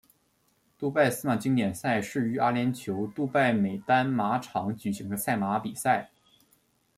[0.79, 6.09] 杜拜司马经典赛是于阿联酋杜拜美丹马场举行的赛马比赛。